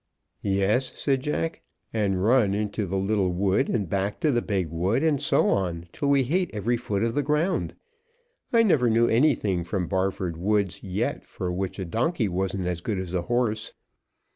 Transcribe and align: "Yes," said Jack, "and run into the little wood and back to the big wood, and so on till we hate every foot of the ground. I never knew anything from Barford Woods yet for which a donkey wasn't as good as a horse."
"Yes," 0.41 0.99
said 0.99 1.21
Jack, 1.21 1.61
"and 1.93 2.23
run 2.23 2.55
into 2.55 2.87
the 2.87 2.97
little 2.97 3.29
wood 3.29 3.69
and 3.69 3.87
back 3.87 4.19
to 4.21 4.31
the 4.31 4.41
big 4.41 4.67
wood, 4.71 5.03
and 5.03 5.21
so 5.21 5.49
on 5.49 5.85
till 5.91 6.07
we 6.09 6.23
hate 6.23 6.49
every 6.55 6.75
foot 6.75 7.03
of 7.03 7.13
the 7.13 7.21
ground. 7.21 7.75
I 8.51 8.63
never 8.63 8.89
knew 8.89 9.07
anything 9.07 9.63
from 9.63 9.87
Barford 9.87 10.37
Woods 10.37 10.81
yet 10.81 11.23
for 11.23 11.51
which 11.53 11.77
a 11.77 11.85
donkey 11.85 12.27
wasn't 12.29 12.65
as 12.65 12.81
good 12.81 12.97
as 12.97 13.13
a 13.13 13.21
horse." 13.21 13.73